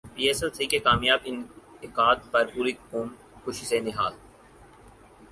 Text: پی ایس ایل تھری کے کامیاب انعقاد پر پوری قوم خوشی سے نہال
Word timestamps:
پی 0.15 0.23
ایس 0.27 0.39
ایل 0.43 0.51
تھری 0.55 0.65
کے 0.71 0.79
کامیاب 0.87 1.19
انعقاد 1.29 2.17
پر 2.31 2.43
پوری 2.53 2.73
قوم 2.89 3.07
خوشی 3.43 3.65
سے 3.65 3.77
نہال 3.79 4.13